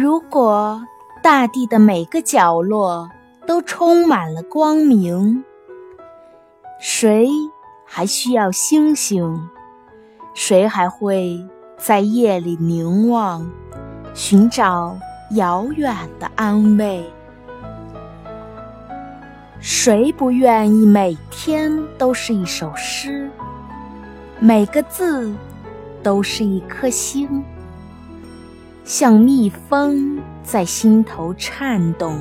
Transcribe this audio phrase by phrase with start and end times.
[0.00, 0.80] 如果
[1.24, 3.10] 大地的每个角落
[3.48, 5.42] 都充满了光明，
[6.78, 7.28] 谁
[7.84, 9.48] 还需要星星？
[10.34, 11.44] 谁还会
[11.76, 13.44] 在夜里凝望，
[14.14, 14.96] 寻找
[15.32, 17.04] 遥远的安慰？
[19.58, 23.28] 谁不愿意每天都是一首诗，
[24.38, 25.34] 每个字
[26.04, 27.44] 都是一颗星，
[28.88, 32.18] 像蜜蜂在心头颤动？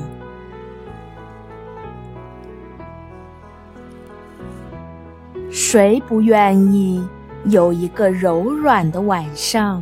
[5.50, 7.08] 谁不愿意
[7.46, 9.82] 有一个柔软的晚上，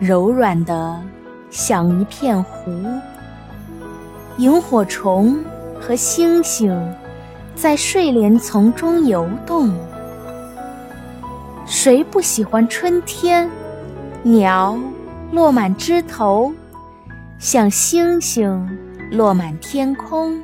[0.00, 1.00] 柔软的
[1.48, 2.72] 像一片湖，
[4.38, 5.38] 萤火虫？
[5.80, 6.76] 和星星
[7.54, 9.72] 在睡莲丛中游动。
[11.64, 13.48] 谁不喜欢春天？
[14.24, 14.76] 鸟
[15.30, 16.52] 落满枝头，
[17.38, 18.78] 像星星
[19.10, 20.42] 落满天空。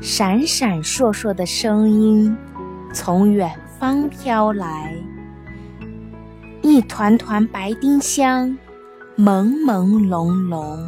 [0.00, 2.36] 闪闪烁烁的声音
[2.92, 4.94] 从远方飘来，
[6.62, 8.56] 一团团白丁香，
[9.16, 10.78] 朦朦胧胧。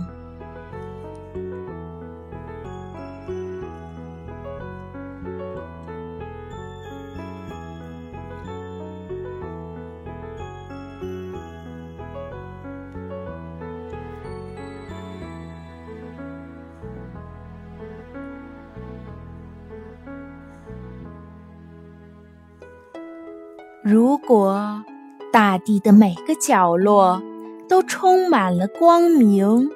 [23.83, 24.85] 如果
[25.33, 27.23] 大地的每个角落
[27.67, 29.71] 都充满了光明，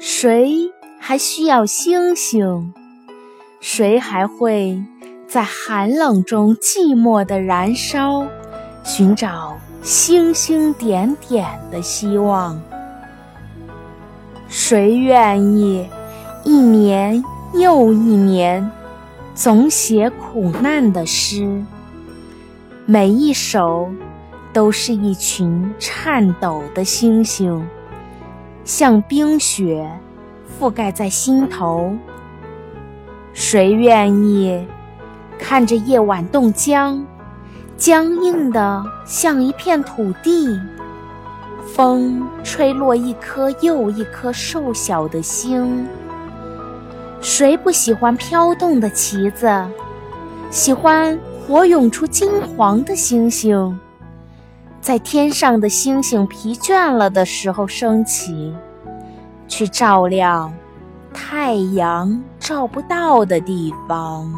[0.00, 2.72] 谁还需要星星？
[3.60, 4.82] 谁还会
[5.28, 8.26] 在寒冷中寂寞的燃烧，
[8.82, 12.60] 寻找星星点点的希望？
[14.48, 15.88] 谁愿意
[16.42, 17.22] 一年
[17.54, 18.68] 又一年
[19.36, 21.64] 总写苦难的诗？
[22.90, 23.92] 每一首
[24.50, 27.62] 都是一群颤抖的星星，
[28.64, 29.86] 像冰雪
[30.58, 31.94] 覆盖在心头。
[33.34, 34.66] 谁愿意
[35.38, 37.04] 看着夜晚冻僵，
[37.76, 40.58] 僵硬的像一片土地？
[41.66, 45.86] 风吹落一颗又一颗瘦小的星。
[47.20, 49.46] 谁不喜欢飘动的旗子？
[50.50, 51.18] 喜欢？
[51.48, 53.80] 火涌出金黄的星星，
[54.82, 58.52] 在天上的星星疲倦了的时候升起，
[59.46, 60.52] 去照亮
[61.14, 64.30] 太阳照不到的地方。